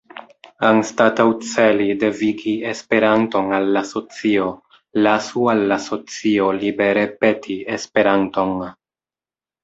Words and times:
Anstataŭ 0.67 1.25
celi 1.47 1.89
devigi 2.03 2.53
Esperanton 2.69 3.51
al 3.57 3.67
la 3.75 3.83
socio, 3.89 4.47
lasu 5.07 5.43
al 5.53 5.61
la 5.73 5.77
socio 5.83 6.47
libere 6.63 7.03
peti 7.25 7.59
Esperanton. 7.77 8.55